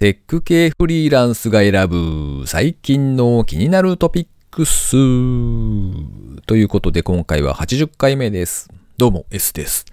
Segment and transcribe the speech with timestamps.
[0.00, 4.92] テック系フリーランスが選ぶ最近の気になるトピックス
[6.46, 8.70] ということで今回は80回目です。
[8.96, 9.84] どうも S です。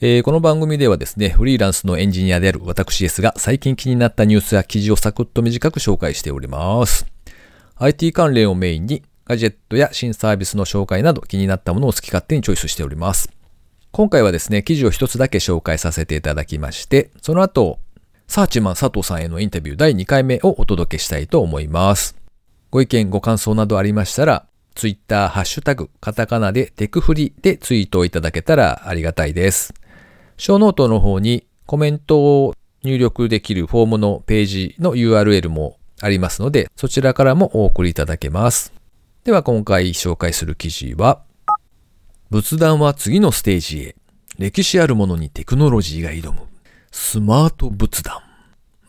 [0.00, 7.06] えーこの番組ではですね、フリーランスのエンジニアである私 S が最近気になったニュースや記事をサクッと短く紹介しております。
[7.76, 13.30] IT 関連をメインにガジェットや新サービスの紹介など気になったものを好き勝手にチョイスしております。
[13.92, 17.78] 今回はですね、記事を一つだけ紹介させていただきまして、その後、
[18.30, 22.14] サーチマン佐藤さんへのインタビュー第2回目をお届けしたいと思います。
[22.70, 24.46] ご意見、ご感想などありましたら、
[24.76, 29.74] ツイッター、ハッシュタグ、カタカナでテクフリでツイートをいただけたらありがたいです。
[30.36, 32.54] ショーノートの方にコメントを
[32.84, 38.72] 入力できるフォームのページの URL もありますので、そちらからもお送りいただけます。
[39.24, 41.24] では今回紹介する記事は、
[42.30, 43.96] 仏壇は次のステージへ。
[44.38, 46.42] 歴史あるものにテクノロジーが挑む。
[46.92, 48.29] スマート仏壇。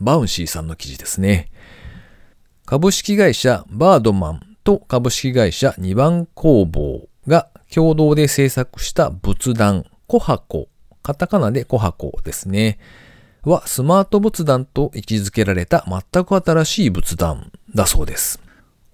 [0.02, 1.50] バウンシーさんの記事ですね。
[2.66, 10.68] 株式会社バードマンと株式会社二番工房が共同で制作した仏壇、コハコ、
[11.02, 12.78] カタカナでコハコですね。
[13.44, 18.40] はスマート仏壇と位置づけられた全く新しい仏壇だそうです。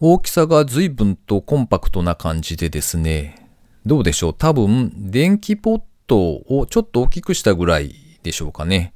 [0.01, 3.49] 大きさが随分とコンパクトな感じでですね、
[3.85, 4.35] どうでしょう？
[4.35, 8.95] 多分、電気ポットをちょっと大きくしたぐらいでしょうかね。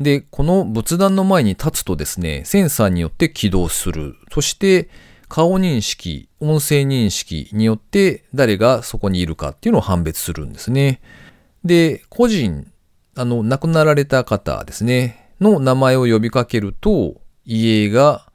[0.00, 4.16] で、この仏壇の前に立つとですね、センサーによって起動する。
[4.32, 4.88] そして、
[5.28, 11.00] 顔認識、音声認識によって誰がそこにいるかっていうのを判別するんですね。
[11.64, 12.72] で、個人、
[13.14, 18.26] あの、亡くなられた方ですね、の名前を呼びかけると、家が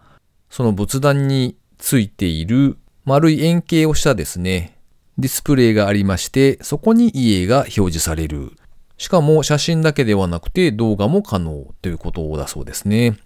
[0.50, 4.78] その仏壇についている丸い円形をしたですね、
[5.18, 8.54] ディスプレイがありまして、そこに家が表示される。
[8.98, 13.18] しかも写真だけではなくて動画も可能ということだそうですね。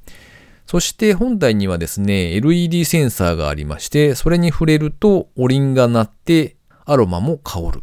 [0.66, 7.82] そして本体にはですね、LED センサーがありまして、それに触れるとお鈴が鳴ってアロマも香る。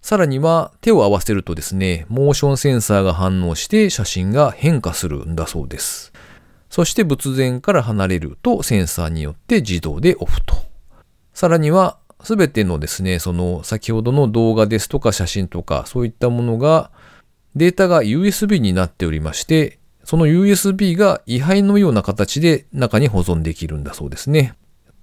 [0.00, 6.12] さらには手を合わせるとですね、モーションセンサーが反応して写真が変化するんだそうです。
[6.70, 10.56] そして仏前から離れるとセンサーによって自動でオフと。
[11.34, 16.90] さらにはすべてのですね、その先ほどの動画ですとか写真とかそういったものが
[17.54, 24.54] データが USB になっておりまして、その USB が位牌のような形で中に保存できるんだそうですね。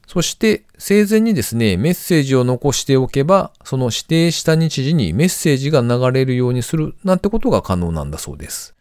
[0.07, 8.75] そして生前にですね、メッセージを残しておけば、その指定した日時にメッセージが流れるようにするなんてことが可能なんだそうです。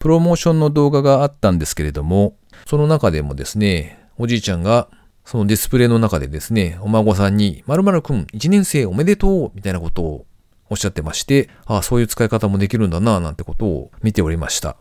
[0.00, 2.36] プロモーションの動画があったんですけれども、
[2.66, 4.88] その中でもですね、おじいちゃんが
[5.24, 10.26] そのディスプレイの中でですね、お孫さんに、〇〇くん1年生おめでとうみたいなことを
[10.74, 14.76] おっしゃってまして、ああ、そういう使い方もできるんだな、なんてことを見ておりました。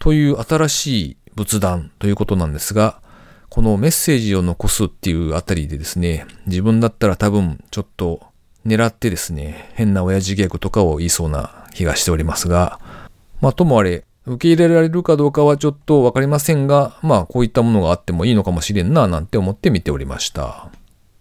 [0.00, 3.00] という新しい仏壇ということなんですが、
[3.48, 8.22] このメッセージを残すっていうあたりでですね、自分だったら多分ちょっと
[8.66, 12.80] 狙ってですね、変な親父ギャグとかを言いそうな気がしておりますが、
[13.40, 20.70] まあともあれ、受け入れられるかどうかはちょっとわかりませんが、まあこういったものがあってもいいのかもしれんな、なんて思って見ておりました。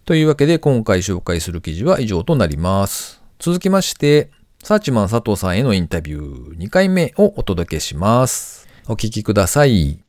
[0.05, 3.18] というわけで今回紹介する記事は以上となります。
[3.41, 8.67] 続きまして、サーチマン佐藤さんへのインタビュー2回目をお届けします。
[8.85, 10.03] お聞きください。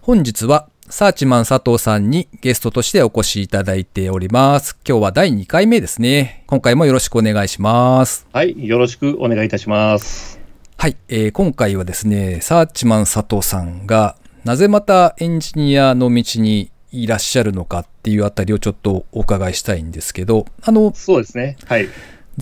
[0.00, 4.76] 本日はサーチマン佐藤さんにゲストとしてお越しいただいております。
[4.84, 6.42] 今日は第2回目ですね。
[6.48, 8.26] 今回もよろしくお願いします。
[8.32, 10.40] はい、よろしくお願いいたします。
[10.78, 21.56] はい、えー今回はですね、サーチマン佐藤さんがなぜまたエンジニアの道にいらっしゃるのかっていうあたりをちょっとお伺いしたいんですけど、あの、そうですね。
[21.66, 21.88] はい。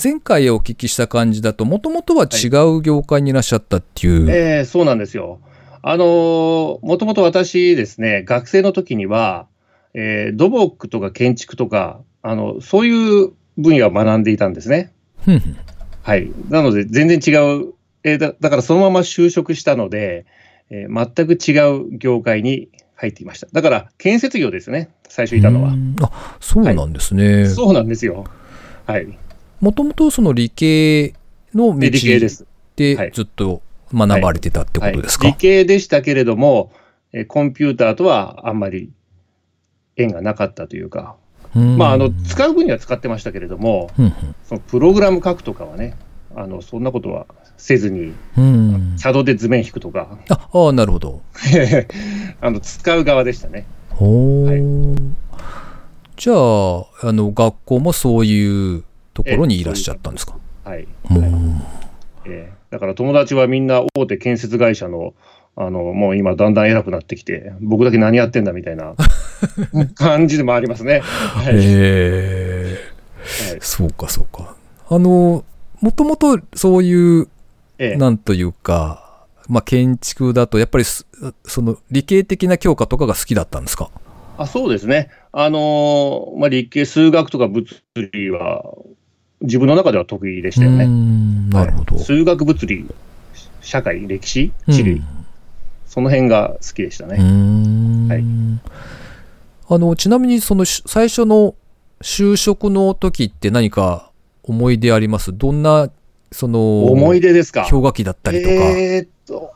[0.02, 4.30] 前回お聞きした感じだと、もともとは違う業界にいらっしゃったっていう。
[4.30, 5.40] えーそうなんですよ。
[5.82, 9.46] あのーもともと私ですね、学生の時には、
[9.94, 14.92] えー土木とか建築とか、あの、そういう分野を学んでいたんですね。
[16.02, 16.30] はい。
[16.48, 17.30] なので、全然違
[17.62, 17.72] う、
[18.04, 20.24] えーだだからそのまま就職したので、
[20.70, 22.68] えー全く違う業界に
[23.00, 23.46] 入っていました。
[23.50, 25.72] だから、建設業ですね、最初いたのはう。
[25.76, 27.46] んあ、そうなんですね。
[27.46, 28.26] そうなんですよ。
[28.86, 29.18] はい。
[29.60, 31.14] もともとその理系
[31.54, 31.90] の道
[32.76, 33.62] でずっと
[33.92, 36.72] 学ばれてたってことですか、はい、理系でしたけれども、
[37.12, 38.92] えーコンピューターとはあんまり
[39.96, 41.16] 縁がなかったというか、
[41.56, 44.12] うんまあ、あの使う分には使ってましたけれども、ふん
[44.44, 45.96] そのプログラム書くとかはね、
[46.36, 47.26] あのそんなことは
[47.60, 51.22] せずに、うんシャドウで図面引くとか、あああ、なるほど。
[52.40, 53.64] あの使う側でしたね。
[53.90, 54.96] ほー
[56.16, 58.84] じゃあ、あの、学校もそういう
[59.14, 60.36] ところにいらっしゃったんですか？
[60.64, 60.86] はい。
[61.10, 61.62] うん
[62.26, 65.12] えーだから友達はみんな大手建設会社の
[65.56, 68.94] あの、もう今だんだん偉くなってきて、僕だけ何やってんだみたいな
[69.96, 71.00] 感じでもありますね。
[71.00, 71.56] はい。
[71.56, 72.76] へえ。
[73.50, 74.54] はいそうか、そうか。
[74.88, 75.44] あの、
[75.80, 77.28] もともとそういう、
[77.82, 81.06] ええなんというか、まあ、建築だと、やっぱりす、
[81.44, 83.90] その、理系的な教科とかが好きだったんですか？
[84.38, 85.08] あそうですね。
[85.32, 87.66] あのまあ、理系、数学とか物
[88.12, 88.64] 理は、
[89.40, 90.84] 自分の中では得意でしたよね。
[90.86, 91.96] んなるほど。
[91.96, 92.86] はい数学、物理、
[93.62, 95.02] 社会、歴史、地理、
[95.86, 97.16] その辺が好きでしたね。
[97.16, 98.22] んはい
[99.72, 101.54] あの、ちなみにそのし最初の
[102.02, 104.10] 就職の時って何か
[104.42, 105.32] 思い出あります？
[105.32, 105.88] どんな、
[106.32, 107.66] その、思い出ですか？
[107.70, 108.54] 氷河期だったりとか。
[108.54, 109.52] えーっと、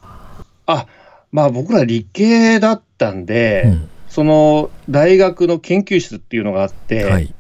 [0.67, 0.87] あ
[1.33, 7.35] まあ僕ら理系だったんで、うんその大学の研究室っていうのがあって、はい。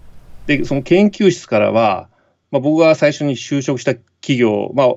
[0.49, 2.09] でその研究室からは、
[2.51, 4.95] まあ、僕が最初に就職した企業、まあ、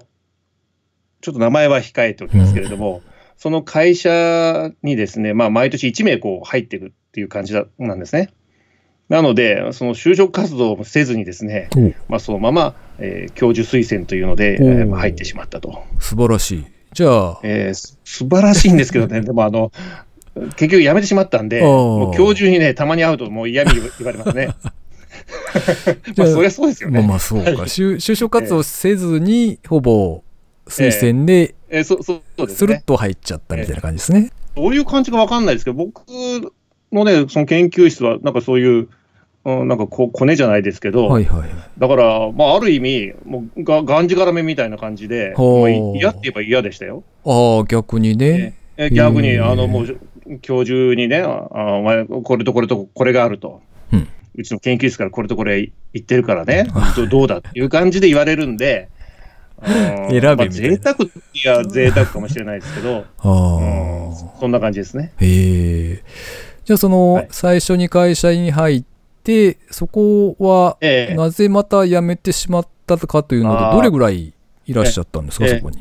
[1.22, 3.04] ちょっと名前は控えておきますけれども、
[3.38, 8.31] その会社にですね、まあ、毎年1名こう入っていくっていう感じだなんですね。
[9.09, 15.83] なので、その就職活動もせずにですね、おまあ、そのまま、えー教授推薦というので、えおーーまあ入ってしまったと。
[16.00, 16.65] 素晴らしい。
[16.94, 19.71] じゃあ、えーす素晴らしいんですけどね、でもあの、
[20.57, 24.50] 結局辞めてしまったんで、もう教授にね、たまに会うともう嫌味言われますね。
[26.18, 27.00] まあ、そりゃそうですよね。
[27.00, 27.50] まあまあそうか。
[27.63, 30.21] 就就職活動せずに、ほぼ
[30.68, 32.83] 推薦で、えーそそうそうですスルッね。
[32.86, 34.31] と入っちゃったみたいな感じですね。
[34.56, 36.01] どういう感じかわかんないですけど、僕
[36.92, 38.89] のね、その研究室は、なんかそういう、
[39.45, 41.50] うん、なんかこコネじゃないですけど、はいはいはい。
[41.78, 45.34] だから、まあ、ある意味、もうががんじがらめみたいな感じで、
[45.95, 47.04] 嫌って言えば嫌でしたよ。
[47.25, 48.57] ああ、逆にね。
[48.78, 50.00] え逆に、あの、もう、
[50.42, 53.62] 教授にね、ああお前、これとこれとこれがあると。
[53.92, 54.07] うん
[54.38, 58.89] うちの研究室からこれとこれ言ってるからね、どどうだっていう感じで言われるんで、
[59.66, 61.10] 選べみたいなまあ、贅沢い
[61.44, 64.16] や、贅沢かもしれないですけど、あうんあ。
[64.39, 65.12] そんな感じですね。
[65.19, 66.04] へえ。
[66.67, 68.83] じゃあその、はい最初に会社に入っ
[69.23, 74.33] て、そこは、ええなぜまた辞めてしまったかというので、あーどれぐらい
[74.65, 75.77] いらっしゃったんですか、ええそこに？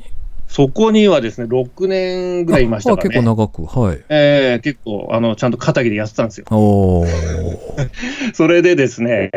[0.46, 3.14] そこにはですね、6年ぐらいいましたあからね。
[3.16, 4.04] 結構長く、はい。
[4.08, 6.46] ええ結構、あの、ちゃんと肩着でやってたんですよ。
[8.32, 9.32] それでですね、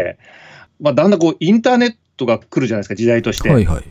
[0.80, 3.50] まあ、だんだんこう、インターネットが来るじゃないですか、時代として。
[3.50, 3.84] はいはい。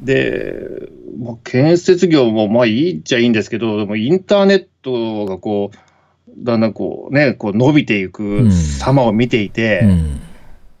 [0.00, 5.76] で、もう建設業もまあいいっちゃいいんですけど、でもインターネットがこう、
[6.38, 9.80] だんだんこうね、こう伸びていく様を見ていて、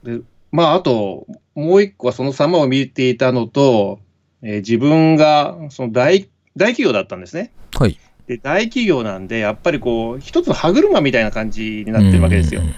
[0.04, 0.24] うん。
[0.52, 4.00] まああと、もう一個はその様を見ていたのと、
[4.42, 7.52] えー自分がその大大企業だったんですね。
[7.74, 7.98] はい。
[8.26, 12.60] で、大企業なんで、やっぱりこう、一つの歯車みたいな感じになってるわけですよ。
[12.62, 12.74] うん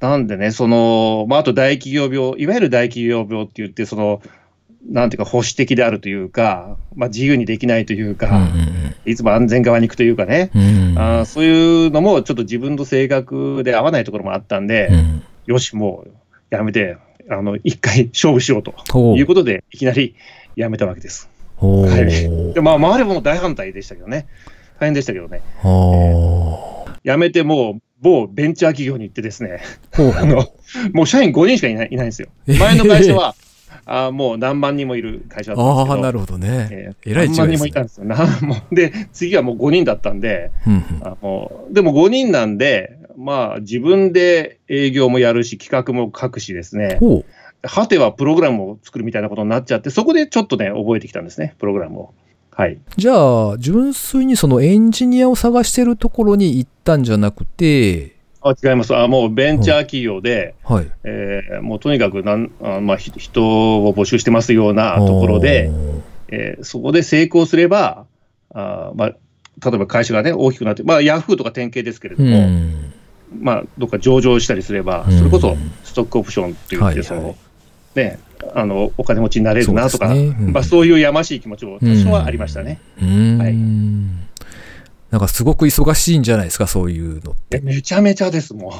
[0.00, 4.20] なんでね、その、まあ、あと大企業病、いわゆる大企業病って言って、その、
[4.88, 8.48] なんていうか保守的であるというか、まあ、自由にできないというか、
[9.04, 10.90] いつも安全側に行くというかね、うん。
[10.90, 15.22] うんあーそういうのもちょっと自分の性格で合わないところもあったんで、うん。
[15.46, 16.10] よし、もう
[16.50, 16.96] やめて、
[17.28, 20.14] あの、一回 勝負しようということで、いきなり
[20.54, 21.28] やめたわけです。
[21.56, 22.54] はい。
[22.54, 24.26] で、まあ、周りも大反対でしたけどね、
[24.78, 26.90] 大変でしたけどね、ほう。
[27.02, 29.60] やめてもう、某ベンチャー企業に行ってですね、
[29.92, 30.46] あの、
[30.92, 32.28] もう社員5人しかいないいないんですよ。
[32.46, 33.34] 前の会社は、
[33.86, 36.68] あーもう何万人もいる会社だったんですああ、けど、なるほどね。
[36.72, 38.04] えーえらい違いですね何万人もいたんですよ。
[38.04, 47.24] なもうで、次はもう5人だったんで、うんうんあもうでも5人なんで、まあ自分で営業もやるし、企画も書くしですね、ほう。
[47.62, 52.14] はてはプログラムを作るみたいなことになっちゃって、そこでちょっとね、覚えてきたんですね、プログラムを。
[52.50, 52.78] はい。
[52.96, 58.15] じゃあ、純粋にそのエンジニアを探してるところに行ったんじゃなくて、
[58.48, 59.06] あ違いますあ。
[59.08, 60.90] もうベンチャー企業で、はい。
[61.04, 65.70] えーもうとにかくなんあ、まあ、ひ人を募集してますようなところで、
[66.28, 68.06] えーそこで成功すれば、
[68.54, 72.92] あーまあ、例えば会社がね、大きくなって、まあ、ヤフーとか典型ですけれうども、ん。
[73.40, 77.36] まあ、どっか上場したりすれば、うんそれこそストックオプションって言って、はいその、はい
[77.96, 78.18] ね、
[78.54, 82.78] あの、お金持ちになれるなとか、そうねうんまあ、そういうやましい気持ちも多少はありましたね。
[83.00, 84.35] はい
[85.16, 87.56] なんかすごく忙しいんじゃないですか、そういうのって。
[87.56, 88.70] えめちゃめちゃです、も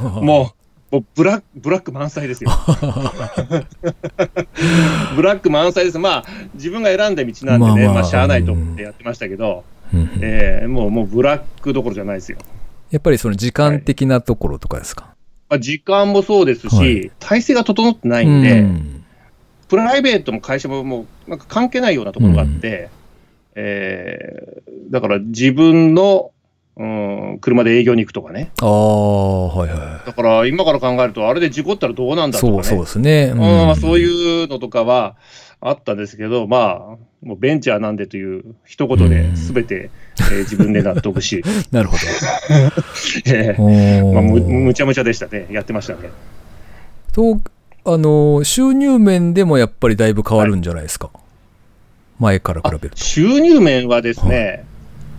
[0.00, 0.06] う。
[0.24, 0.54] も
[0.92, 2.50] う、もうブラック、ブラック満載ですよ。
[5.16, 5.98] ブラック満載です。
[5.98, 12.38] まあ、自分が選んだ道なんでね、まあまあまあ、しゃあないと思ってやってましたけど、うんうんえーもう、もうブラックどころじゃないですよ。
[12.92, 15.16] やっぱりその時間的なところとかですか？
[15.48, 19.00] まあ、時間もそうですし、はい体制が整ってないんで、うん
[19.66, 22.90] プライベートも会社ももうなんか関係ないようなところがあって、
[23.54, 26.30] えーだから自分の、
[26.76, 32.32] うん、車で営業に行くとかね、ああ、はいはだから今から考えると、あれで事故ったらどうなんい。
[32.32, 33.32] だとかね、そうそうですね。
[33.32, 35.16] うんまあ、そういうのとかは
[35.60, 41.42] あったんですけど、まあ、もうベンチャーなんでという一言でうん全てえー自分で納得し、
[41.72, 41.96] なるほ
[43.26, 43.64] えど。
[43.64, 46.10] ーまあ、むむちゃむちゃでしたね、やってましたね。
[47.12, 47.40] と、
[47.86, 51.10] あの、収入面でもやっぱりだいぶ変わるんじゃないですか。
[52.18, 52.96] 前から比べると。
[52.96, 54.64] 収入面はですね、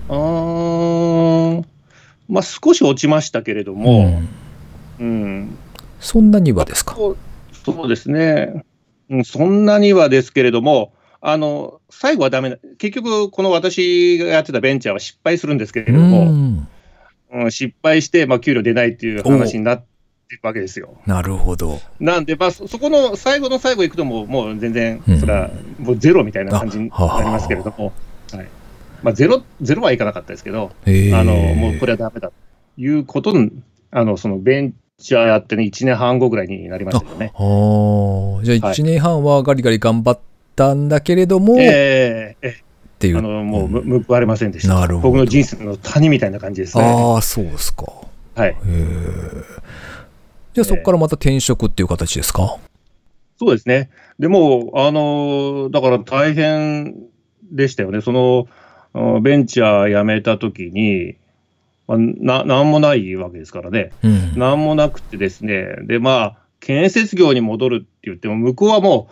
[0.09, 1.65] うーん、
[2.29, 4.27] まあ、少し落ちましたけれどうも、ん
[4.99, 5.57] うん、
[5.99, 6.95] そんなにはですか？
[6.95, 7.15] そ
[7.83, 8.63] うですね、
[9.09, 16.67] うん、そんなにはですけれども、あの最後はダメな、結局、この私がやってたベンチャーは失敗するんですけれども、うん
[17.31, 19.83] うん、失敗して、まあ、給料出ないっていう話になっ
[20.29, 20.97] ていくわけですよ。
[21.07, 21.81] なるほど。
[21.99, 27.91] なんで、まあ、そそこの最後の最後行くともう、もう全然うん、それはもうゼロみたいな感じになりますけれども、
[28.31, 28.47] はい
[29.03, 32.33] まあ、ゼロゼロはいかなかったですけど、あのもうこれはダメだと
[32.77, 33.51] いうことに、
[33.91, 37.31] あのそのベンチャーやってね、1年半後ぐらいになりましたよね。
[37.35, 40.19] あーじゃあはい1年半はガリガリ頑張っ
[40.55, 42.55] たんだけれども、っえええ
[42.97, 43.15] ていう。
[43.17, 44.73] えあのもう報われませんでした。
[44.75, 46.83] なるほど僕の人生の谷みたいな感じですね。
[46.83, 47.85] ああ、そうですか。
[48.35, 48.55] はい。
[50.53, 52.57] じゃあそこからまた転職っていう形ですか？
[53.37, 53.89] そうですね。
[54.19, 56.95] でも、あのだから大変
[57.51, 58.01] でしたよね。
[58.01, 58.47] その
[58.93, 61.15] あベンチャー辞めたときに、
[61.87, 63.91] まあ、ななんもないわけですからね。
[64.03, 64.59] うん。
[64.59, 69.09] もなくてですね、で、まあ、建設業に戻るって言っても、向こうはも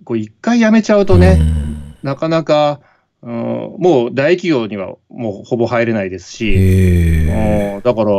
[0.00, 2.80] う、こう一回辞めちゃうとね、うんなかなか、
[3.22, 6.54] うんもう大企業にはもうほぼ入れないですし。
[6.54, 8.10] うんだから、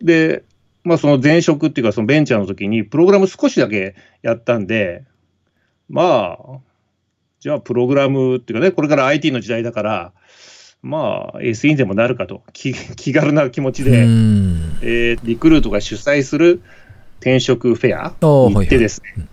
[0.00, 0.42] で、
[0.86, 5.04] まあ、その前職っていうか、そのベンチャーの時に、プログラム少しだけやったんで、
[5.88, 6.58] まあ、
[7.40, 10.12] じゃあ、プログラムっていうかね、これから IT の時代だから、
[10.82, 14.78] まあ、SE にでもなるかと、気 気軽な気持ちで、うん。
[14.80, 16.62] えーリクルートが主催する
[17.18, 18.14] 転職フェア
[18.48, 19.26] に行ってですね、はい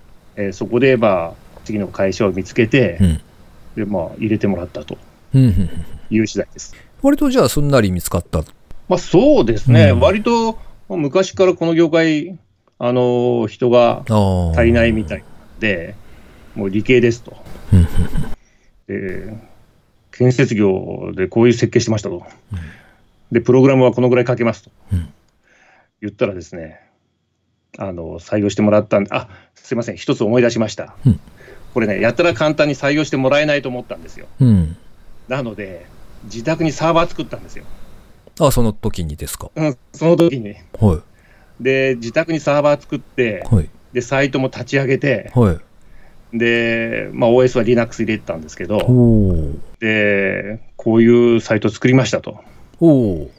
[0.48, 3.22] えーそこで、まあ、次の会社を見つけて、うん。
[3.75, 4.98] で、まあ、入れてもらったと
[5.36, 6.75] いう次第です。
[7.03, 8.39] 割とじゃあすんなり見つかった。
[8.89, 10.00] まあ、そうですね、うん。
[10.00, 12.38] 割とまあ昔からこの業界、
[12.80, 14.04] あの人が。
[14.56, 15.24] 足りないみたい
[15.60, 15.96] で、
[16.56, 17.36] もう理系ですと。
[18.88, 19.34] で
[20.12, 22.24] 建設業でこういう設計してましたと。
[23.32, 24.72] で、プログラムはこのぐらい書けますと。
[24.92, 25.13] うん
[26.02, 26.82] 言ったらですね、
[27.78, 30.96] あの採用してもらったんで、あすいません、一つ思い出しました。
[31.06, 31.20] うん
[31.74, 34.28] これね、やったら簡単に採用してもらえないと思ったんですよ。
[34.40, 34.78] うん。
[35.28, 35.88] なので、
[36.25, 37.66] 自宅にサーバー作ったんですよ。
[38.40, 39.52] あ、その時にですか？
[39.56, 40.56] うん、その時に。
[40.80, 41.02] は
[41.60, 43.70] で、自宅にサーバー作ってい。、はい。
[43.94, 45.58] で、サイトも立ち上げて、はい。
[46.38, 48.80] で、まあ、OS は Linux 入れてたんですけど。
[49.80, 52.44] で、こういうサイト作りましたと
[52.80, 53.32] おお。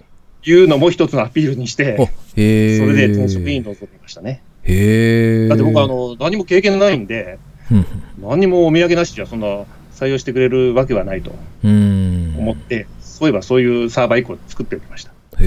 [0.47, 2.03] いうのも一つのアピールにして、あ、
[2.37, 2.79] へえ。
[2.79, 4.43] それで転職に臨みましたね。
[4.63, 5.49] へえ。
[5.49, 7.39] だって僕あの、何も経験ないんで、
[7.71, 7.87] うん
[8.21, 11.33] 何にもお土産なしじゃ、そんな採用してくれるわけはないと
[11.65, 12.35] うん。
[12.39, 12.87] 思って、
[13.25, 15.11] そういえばそういうサーバー1個作っておきました。
[15.11, 15.45] へえ。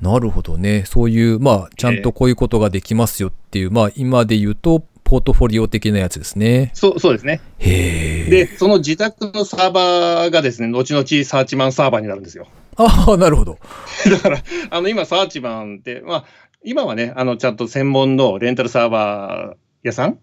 [0.00, 0.82] なるほどね。
[0.84, 6.72] そういう、まあ、ちゃんとこういうことができますよっていう、まあ、今で言うと、ポートフォリオ的なやつですね。
[6.74, 7.40] そうそうですね。
[7.60, 8.30] へえ。
[8.30, 12.48] で、その自宅のサーバーがですね、後々サーチマンサーバーになるんですよ。
[12.74, 13.58] ああ、なるほど。
[14.10, 16.24] だから、あの、今、サーチマンって、まあ、
[16.64, 20.18] 今はね、あの、ちゃんと専門のレンタルサーバー屋さん？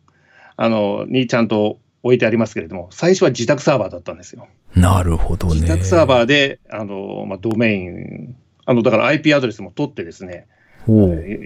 [0.58, 4.48] あの、にちゃんと置いてありますけれども、最初は自宅サーバーだったんですよ。
[4.76, 5.56] なるほどね。
[5.56, 10.48] 自宅サーバーで、あの、まあ、ドメイン、あの、だから IP アドレスも取ってですね、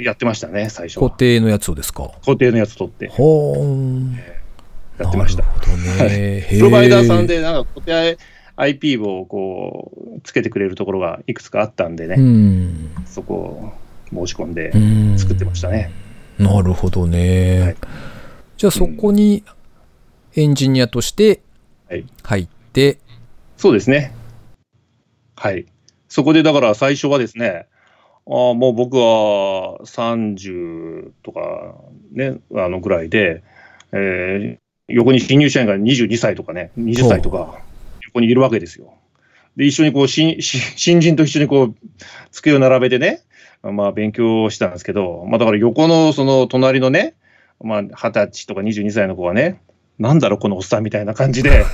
[0.03, 1.12] やってましたね、最初固は。
[1.12, 2.12] 定のやつをですか？
[2.25, 4.13] 固定のやつ取ってほーん。
[5.00, 5.50] やってましたな。
[5.53, 5.77] るほど
[6.10, 6.48] ね。
[6.50, 7.25] プロバイダーさん。
[7.27, 8.17] で、なんか固定
[8.55, 12.91] IP をこう、つけてくれるところがいくつかあったんでね、うん。
[13.07, 13.74] そこを
[14.27, 15.91] 申し込んでうん作ってましたね。
[16.38, 17.60] なるほどね。
[17.62, 17.75] はい
[18.55, 19.43] じゃあそこに
[20.36, 21.42] エンジニアとして
[21.90, 23.00] はい入って、
[23.58, 24.13] そうですね。
[25.36, 25.66] はい。
[26.10, 27.68] そこでだから最初はですね、
[28.25, 31.75] あーもう僕は30とか
[32.12, 33.44] ね、あのぐらいで、
[33.92, 37.60] えー横に新入社員が22歳とかね、20歳とか、
[38.06, 38.94] 横にいるわけですよ。
[39.56, 41.75] で、一緒にこう、新新新人と一緒にこう、
[42.32, 43.22] 机を並べてね、
[43.62, 47.16] まあ勉強したんですけど、まあだから横のその隣のね、
[47.62, 49.62] まあ20歳とか22歳の子がね、
[50.00, 51.65] なんだろうこのおっさんみたいな感じで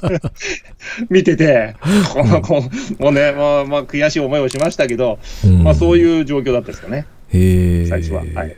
[1.08, 1.74] 見てて、
[2.12, 2.60] この子
[3.02, 5.18] もうね、まあまあ悔しい思いをしましたけど、
[5.62, 7.36] まあそうういう状況だったですかね、ん。
[7.36, 8.24] へー最初は。
[8.34, 8.56] はい。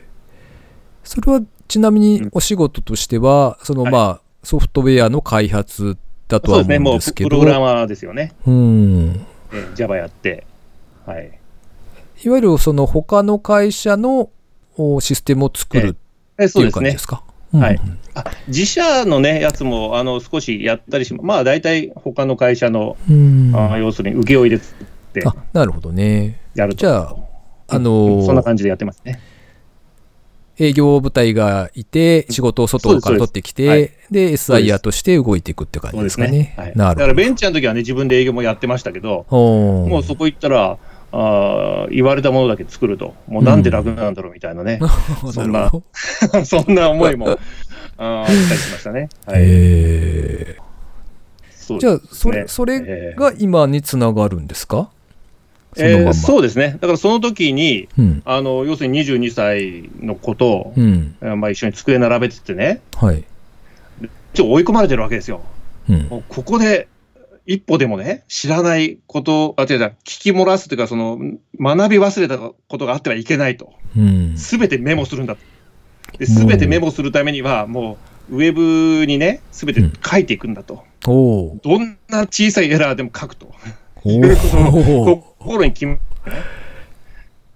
[1.03, 5.97] それはちなみにお仕事としては、そのはいまあ、ソフトウェアの開発
[6.27, 8.33] だとはそうですね、もう思うんですけど、プログラマーですよね。
[8.45, 9.25] うん。
[9.53, 10.45] えー Java やって。
[11.05, 11.31] はい。
[12.23, 14.29] いわゆるその他の会社の
[14.75, 15.95] おシステムを作る
[16.37, 17.23] えっていうそうですね感じですか？
[17.53, 17.79] はい
[18.15, 23.53] あ自社のね、やつもあの少しやったりしままあ大体他の会社の、うん。
[23.55, 26.39] あ要するに請負いで作ってあ、なるほどね。
[26.55, 26.79] やると。
[26.79, 27.15] じゃあ、
[27.67, 29.19] あのーそんな感じでやってますね。
[30.61, 33.77] 営業部隊がいて、仕事を外から取ってきて、そう
[34.11, 36.53] ですで、SIR として動いていくって感じですすでかねね。。
[36.57, 36.87] はい、なるほど。
[36.87, 40.77] だからベンチャーの時はね、自分で営業もやってましたけど、もうそこ行ったら、
[41.11, 44.79] あー言われたものだけ作ると、もうなんで楽なんだろうみたいなね、
[45.33, 45.63] そんな。
[45.63, 45.83] るほ
[46.33, 46.45] ど。
[46.45, 47.29] そんな思いも
[47.97, 49.09] あったりしましたね。
[49.25, 50.61] はい、へー。
[51.51, 54.89] そうじゃあ、それ、ねそれえーが今につながるんですか？
[55.75, 56.09] そのまんま。
[56.09, 58.21] えーそうですね、だからその時に、うん。
[58.25, 61.15] あの要するに22歳の子と、うん。
[61.21, 63.23] えーまあ、一緒に机並べててね、はい。
[64.33, 65.41] ちょ追い込まれてるわけですよ。
[66.29, 66.87] ここで
[67.49, 71.17] 一歩でもね、知らないこと、あ、違う違う、聞き漏らすというか、その、
[71.59, 73.73] 学び忘れたことがあってはいけないと。
[73.97, 74.37] うん。
[74.37, 76.25] すべてメモするんだと。
[76.27, 77.97] すべてメモするためには、も
[78.29, 80.83] う、ウェブにね、すべて書いていくんだと。
[81.07, 83.51] おーどんな小さいエラーでも書くと。
[84.03, 85.99] おいうことをー心に決め、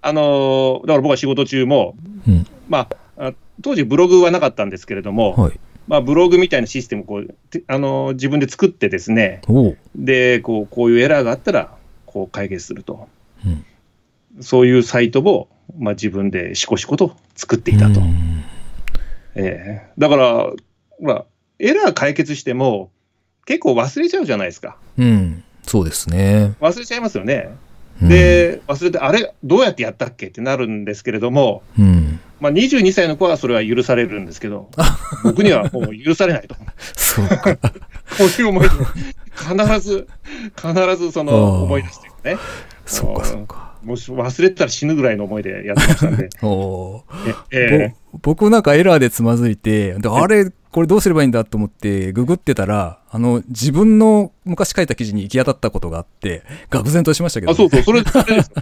[0.01, 1.93] あのーだから僕は仕事中も、
[2.27, 2.47] うん。
[2.67, 5.59] まあ、あ当時ブログはなかったんですけれども、はい。
[5.87, 9.41] まあ、ブログみたいなシステムをこう、てあのー自分で作ってですね、
[9.95, 11.75] で、こう、こういうエラーがあったら、
[12.05, 13.07] こう解決すると。
[13.45, 13.65] うん
[14.41, 15.47] そういうサイトを、
[15.77, 17.99] まあ、自分でしこしこと作っていたと。
[17.99, 18.43] うん
[19.35, 20.55] ええだから、ほ
[21.01, 21.25] ら、
[21.59, 22.91] エラー解決しても、
[23.45, 24.77] 結構忘れちゃうじゃないですか。
[24.97, 25.43] うん。
[25.63, 26.53] そうですね。
[26.61, 27.49] 忘れちゃいますよね。
[28.01, 32.19] うん、で、忘れて、あれ、どうやってやったっけってなるんですけれども、うん。
[32.43, 34.69] まあ、22歳の子はそれは許されるんですけど、
[35.23, 36.55] 僕にはもう許されないと。
[36.55, 36.61] こ
[36.93, 37.57] そうか。
[38.19, 38.75] ういう思いで、
[39.37, 40.07] 必ず、
[40.57, 42.37] 必ずその思い出してね。
[42.85, 43.75] そうか、そうか。
[43.81, 46.29] もし忘れてたら死ぬぐらいの思いでやってましたんで。
[46.43, 58.03] おーええぼ僕なんかエラーでつまずいて、であれ、これどうすればいいんだと思って、ググってたら、あの、自分の昔書いた記事に行き当たったことがあって、愕然としましたけど、あ、そうそう、それ、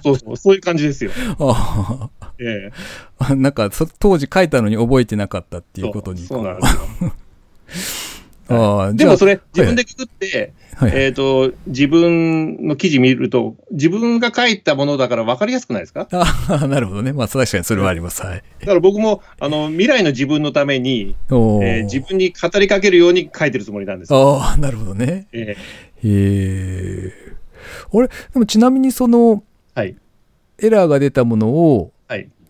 [0.04, 1.12] そうそう、そういう感じですよ。
[1.40, 2.10] あ
[2.42, 2.72] ええ
[3.20, 6.22] あなんかそ、当時書いたのに覚えてなかったっていうことに。
[6.22, 7.14] そうなんですよ。
[8.54, 16.08] あでもそれ、自分でググって、はいはいえっ、と、自分の記事見ると、自分が書いたものだから分かりやすくないですか？
[16.12, 17.14] ああ、なるほどね。
[17.14, 18.24] まあ、確かにそれはあります。
[18.24, 18.44] はい。
[18.60, 24.40] だから僕も、あの、未来の自分のために、えー自分に語りかけるように書いてるつもりなんですよ。
[24.42, 25.28] ああ、なるほどね。
[25.32, 25.56] えへ
[26.04, 27.14] え。
[27.94, 29.42] あれ、でもちなみにその、ー
[29.76, 29.96] はい。
[30.60, 31.92] エラーが出たものを、はい。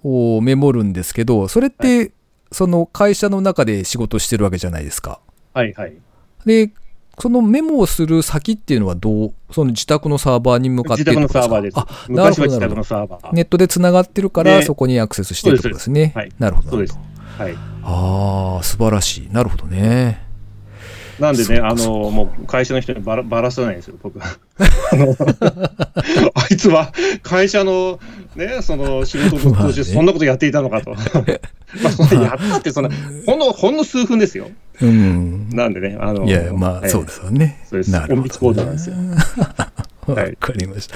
[0.03, 2.11] をメモるんですけど、それって、
[2.51, 5.19] その会社の中で仕事してるわけじゃないですか。
[5.53, 5.73] はい。
[5.73, 5.93] はい。
[6.45, 6.71] で、
[7.19, 11.75] そのメモをする先っていうのはどう、その自宅のサーバーに向かって自宅のサーバーです。
[11.75, 12.59] かあ、なるほど。
[13.33, 16.13] ネットで繋がってるから、でそこにアクセスしてってことですね。
[16.15, 16.71] はいなるほど。
[16.71, 16.97] そうです。
[17.37, 17.55] はい。
[17.83, 19.29] ああ、素晴らしい。
[19.31, 20.31] なるほどね。
[21.19, 24.25] なんでね、あの、もう会社の人にばらばらさないんですよ、僕は。
[26.69, 26.91] は
[27.23, 27.99] 会社の
[28.35, 30.91] ね、その仕事の途中、そんなことやっていたのかと。
[31.81, 32.89] まあ、そんなやったって、そんな、
[33.25, 34.49] ほんの、ほんの数分ですよ。
[34.81, 35.49] うん。
[35.49, 37.63] なんでね、あの、いや、まあ、ええそうですよね。
[37.69, 38.95] そうです隠密行動なんですよ
[40.13, 40.95] はいかりました。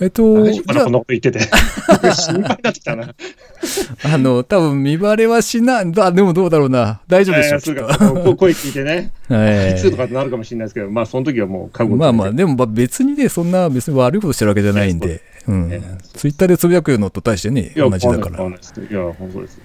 [0.00, 1.40] えっと、じゃ大丈夫かな、こんなこと言ってて。
[2.14, 3.04] 心配になってきたな。
[3.04, 7.00] あ、あの、多分見バレはしない、あ、でもどうだろうな。
[7.08, 7.98] 大丈夫でしょう、か
[8.36, 15.80] 声聞いてね、は いいつとかってなるかもしれないですけど、まあ、その時はもう覚悟まあまあ、でもまあ別にね、そんな別に悪いことしてるわけじゃないんで、うんえ。
[16.14, 18.44] ツイッターでつぶやくのと対してね、同じだから。
[18.46, 18.50] い
[18.92, 19.58] や、本当です。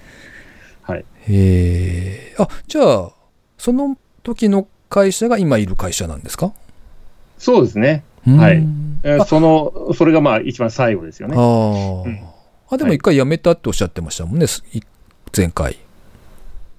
[0.82, 0.98] はい。
[0.98, 2.34] へえ。
[2.38, 3.10] あ、じゃあ、
[3.58, 6.52] その時の会社が今いる会社なんですか？
[7.38, 8.02] そうですね。
[8.26, 8.62] うんはい
[9.02, 11.36] えその、それがまあ一番最後ですよね。
[11.36, 12.20] あー、うん
[12.68, 14.46] あ、でも一回辞めたっておっしゃってましたもんね、
[15.36, 15.76] 前回。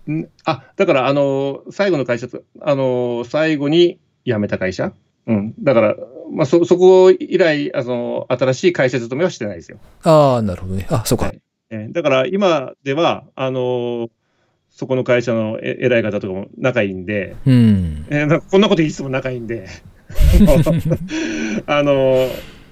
[0.09, 4.91] んあ、だから、あの、最後の会社と、あの、最後に辞めた会社？
[5.27, 5.53] うん。
[5.61, 5.95] だから、
[6.31, 9.77] まあ、そ、そこ以来、あの、新しい会社勤めはしてないですよ。
[10.03, 10.87] ああ、なるほどね。
[10.89, 11.27] あ、そうか。
[11.27, 14.09] はいえーだから、今では、あの、
[14.69, 18.05] そこの会社のえ偉い方とかも仲いいんで、うん。
[18.09, 19.67] えーなんかこんなこと言いつつも仲いいんで、
[21.67, 22.27] あの、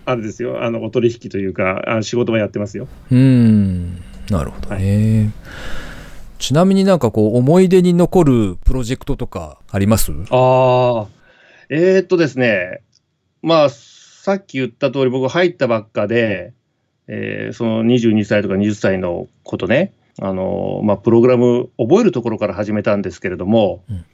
[0.05, 2.87] あれですよ、あの、お取引というか、あ仕事はやってますよ。
[3.11, 3.95] うん。
[4.29, 5.31] なるほどね。
[6.37, 10.11] ちなみになんかこう、思い出に残るプロジェクトとかあります？
[10.29, 11.07] ああ、
[11.69, 12.81] えー、っとですね、
[13.41, 16.53] まあ、さっき言った通り、僕入ったばっかで、
[17.07, 24.05] えーその22歳とか20歳のことね、あの、まあ、プログラム覚えるところから始めたんですけれども、うん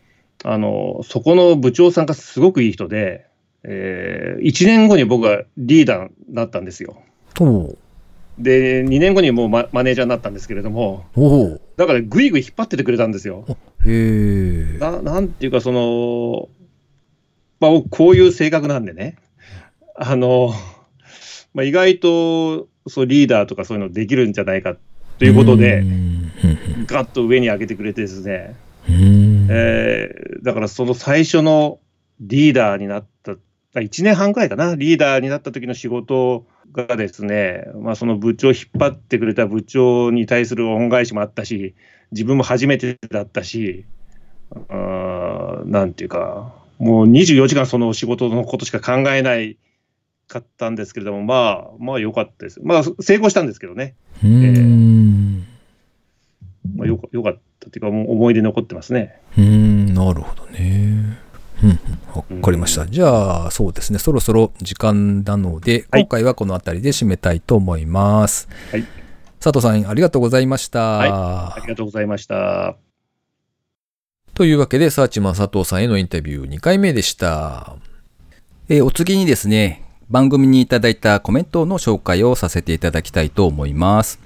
[0.43, 3.27] あの、そこの部長さんがすごくいい人で、
[3.63, 7.01] え1年後に僕はリーダーになったんですよ。
[8.39, 11.05] で、2年後にもうママネージャーになったんですけれども、
[11.77, 13.45] だからぐいぐい引っ張っててくれたんですよ。
[13.85, 14.77] へえ。
[14.79, 16.49] ななんていうか、その、
[17.59, 19.17] まあ、僕こういう性格なんでね、
[19.95, 20.53] あの、
[21.53, 24.75] まあ、意外とそうリーダーとかそういうのできるんじゃないか
[25.19, 26.31] ということでう、ん
[26.87, 31.79] ガッと上に上げてくれてですね、うんえーだからその最初の
[32.19, 33.33] リーダーになった、
[33.79, 41.75] 1年半くらいかな、リーダーになった時の仕事がですね、まあ、その部長を引っ張ってくれた部長に対する恩返しもあったし、
[42.11, 43.85] 自分も初めてだったし、
[44.69, 49.57] あーなんていうか、もう24時間その仕事のことしか考えない
[50.27, 52.59] かったんですけれども、まあ、まあ良かったです。
[52.63, 55.45] まあ、成功したんですけどね、うん。
[56.75, 59.19] まあ、よかよかったっていうか、もう思い出残ってますね。
[59.37, 61.17] うん、なるほどね。
[61.63, 61.79] うんうん
[62.13, 62.87] わかりました。
[62.87, 63.99] じゃあ、そうですね。
[63.99, 68.49] そろそろ時間なので、はい今回はこの辺りで締めたいと思います。
[68.71, 68.85] はい。
[69.39, 70.99] 佐藤さん、ありがとうございました。
[71.55, 72.75] ありがとうございました。
[74.33, 77.75] というわけで、サーチマン佐藤さんへのインタビュー2回目でした。
[78.67, 84.19] えーお次にですね、番組にいただいたコメントの紹介をさせていただきたいと思います。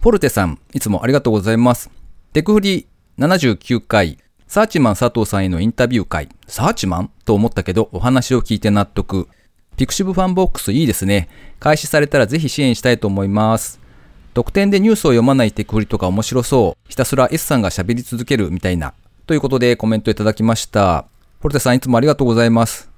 [0.00, 1.90] フォルテさん、いつもありがとうございます。
[2.32, 2.86] テクフリ
[3.18, 4.16] 79回、
[4.46, 7.10] サーチマン佐藤さんへのインタビュー回、サーチマン？
[7.24, 9.26] と思ったけど、お話を聞いて納得。
[9.76, 11.28] ピクシブファンボックスいいですね。
[11.58, 13.80] 開始されたらぜひ支援したいと思います。
[14.32, 16.88] 特典でニュースを読まないテクフリとか面白そう。
[16.88, 18.94] ひたすら S さんが喋り続けるみたいな。
[19.26, 21.06] ということでコメントいただきました。
[21.40, 22.92] フォルテさんいつもありがとうございます。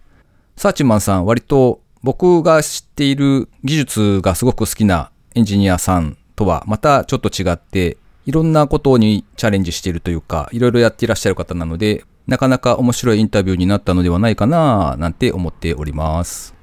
[0.59, 16.54] サーチマンさん割と僕が知っている技術がすごく好きなエンジニアさんとはまたちょっと違って、いろんなことにチャレンジしているというか、いろいろやっていらっしゃる方なので、なかなか面白いインタビューになったのではないかななんて思っております。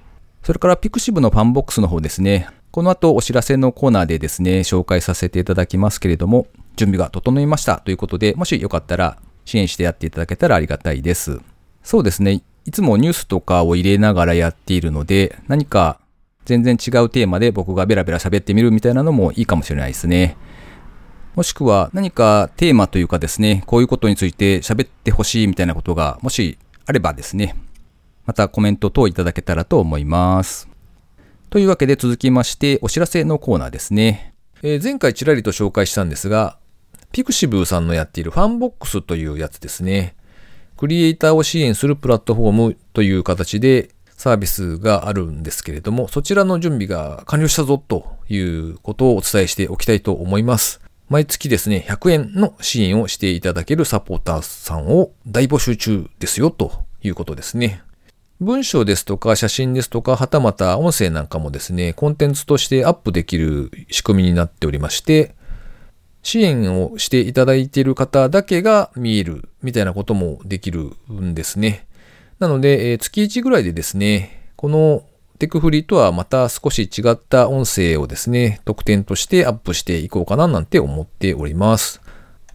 [0.44, 2.48] それからピクシブのファンボックスの方ですね。
[2.72, 11.42] この後お知らせのコーナーでですね、紹介させていただきますけれども、準備が整いましたということで、もしよかったら支援してやっていただけたらありがたいです。
[11.84, 12.42] そうですね。
[12.66, 16.00] いつもニュースとかを入れながらやっているので、何か
[16.46, 20.38] 全然違うテーマで僕がベラベラ喋ってみるみたいなのもいいかもしれないですね。
[21.40, 27.56] もしくは何かテーマというかですね、こういうことについて喋ってほしいみたいなことがもしあればですね、
[28.26, 30.68] またコメント等いただけたらと思います。
[31.50, 34.34] というわけで続きましてお知らせのコーナーですね。
[34.64, 36.58] えー前回ちらりと紹介したんですが、
[37.14, 40.18] ピクシブさんのやっているファンボックスというやつですね。
[40.76, 50.82] クリエイターを支援するプラットフォームという形でサービスがあるんですけれども、そちらの準備が完了したぞということをお伝えしておきたいと思います。
[51.10, 57.82] 毎月ですね、100円の支援をしていただけるサポーターさんを大募集中ですよということですね。
[58.40, 65.34] 文章ですとか写真ですとか、はたまた音声なんかもですね、コンテンツとしてアップできる仕組みになっておりまして、
[66.22, 71.88] 支援をしていただいている方だけが見えるみたいなこともできるんですね。
[72.38, 75.04] なので、月1ぐらいでですね、この
[75.40, 82.02] テクフリとはまた少し違った音声をですね、特典としてアップしていこうかななんて思っております。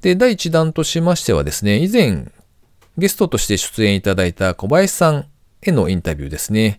[0.03, 2.31] で、第1弾としましてはですね、以前
[2.99, 5.27] ゲストとして出演いただいた小林さん
[5.63, 6.79] へのインタビューですね。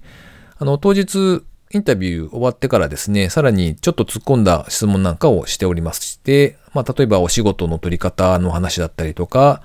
[0.60, 1.41] あの、当日、
[1.72, 9.63] インタビュー終わってからですね、さらにちょっと突っ込んだ質問なんかをしておりまして、まあ、例えばお仕事の取り方の話だったりとか、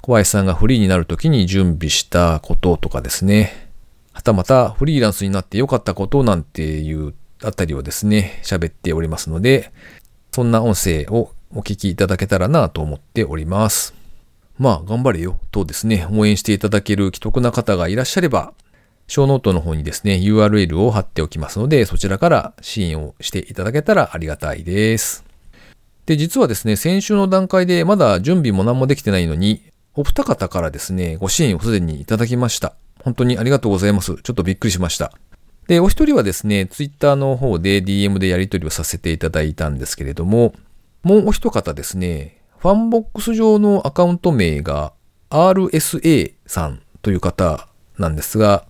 [0.00, 3.61] 小林さんがフリーになるときに準備したこととかですね、
[4.12, 9.72] はたまたフリーランスになって良かったことなんていうあたりをですね、喋っておりますので、
[10.32, 13.94] そんな音声をお聞きいただけたらなと思っております。
[14.58, 18.52] まあ、頑張れよ、とですね、応援していただける既得な方がいらっしゃれば、
[19.08, 25.24] 小ノートの方にですね、URL を貼っておきますので、そちらから支援をしていただけたらありがたいです。
[26.06, 29.62] で、実はですね、先週の段階でまだ準備も何もできてないのに、
[29.94, 32.74] お二方からですね、ご支援をすでにいただきました。
[33.04, 34.16] 本当にありがとうございます。
[34.22, 35.12] ちょっとびっくりしました。
[35.68, 40.54] で、お一人はですね、ツイッターの方で DM でやり取りをさせていただいたんですけれども、
[41.02, 44.92] もうお一方ですね、ファンボックス上のアカウント名が
[45.30, 48.64] RSA さんという方なんですが、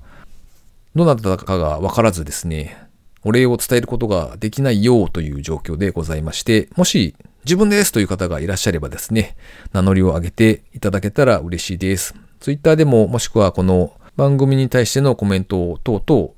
[0.95, 2.77] どなたかがわからずですね、
[3.25, 7.14] お礼を伝えることができないようという状況でございまして、もし
[7.45, 9.37] 自分ですという方がいらっしゃればですね、
[9.73, 12.14] 名乗りを上げていただけたら嬉しいです。
[12.40, 16.31] ツイッターでももしくはこの番組に対してのコメント等々、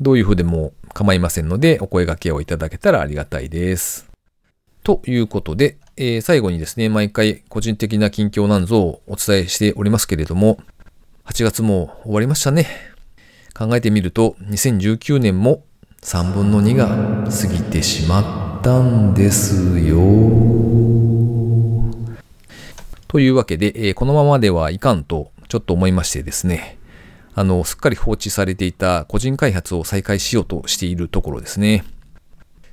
[0.00, 4.08] どういうふうでも構いませんので、お声掛けをいただけたらありがたいです。
[4.82, 10.58] ということで、えー最後にですね、毎回個人的な近況なんぞをお伝えしておりますけれども、
[11.26, 12.66] 8月も終わりましたね。
[13.54, 15.62] 考えてみると、2019年も
[16.00, 19.98] 3分の2が過ぎてしまったんですよ。
[23.08, 26.78] というわけで、えーこのままではいかんとちょっと思いましてですね、
[27.34, 31.84] あの、すっかり放置されていた個人開発を再開しようとしているところですね。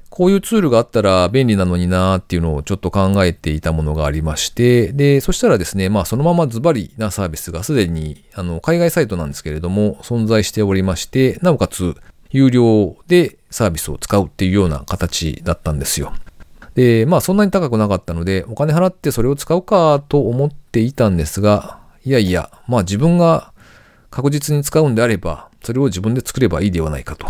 [0.10, 11.96] こういうツールがあったら便利なのになーっていうのをちょっと考えていたものがありまして、で、そしたらですね、まあそのままズバリなサービスがすでに、あの、海外サイトなんですけれども、存在しておりまして、なおかつ、
[12.32, 16.14] 有料でサービスを使うっていうような形だったんですよ。
[16.74, 23.54] で、まあそんなに高くなかったので、お金払ってそれを使うかと思っていたんですが、いやいや、まあ自分が
[24.18, 27.28] 確実に使うんであれば、それを自分で作ればいいではないかと。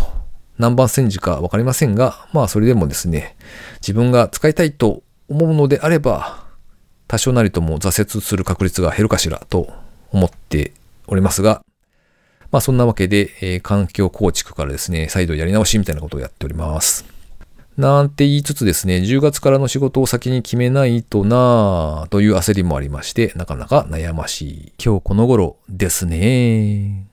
[0.56, 3.36] 何番煎じかわかりませんが、まあそれでもですね、
[3.82, 6.46] 自分が使いたいと思うのであれば、
[7.06, 9.70] 多少なりとも挫折する確率が減るかしらと
[10.12, 10.72] 思って
[11.06, 11.60] おりますが、
[12.50, 17.17] まあそんなわけで、えー環境構築からですね、再度やり直しみたいなことをやっております。
[17.78, 27.06] なんて言いつつですね、10月からの仕事を先に決めないとなぁという焦りもありまして、なかなか悩ましい今日この頃ですね。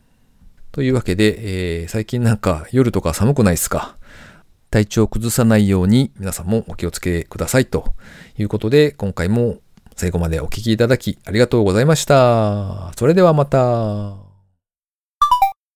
[0.72, 3.96] というわけで、えー最近なんか夜とか寒くないですか？
[4.72, 7.94] 体調を崩さないように皆さんもお気をつけくださいと
[8.40, 9.58] いうことで、今回も
[9.96, 12.92] 最後までお聞きいただきありがとうございました。
[12.98, 14.25] それではまた。